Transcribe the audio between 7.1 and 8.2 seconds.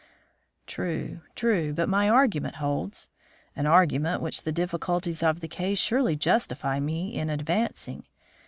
in advancing.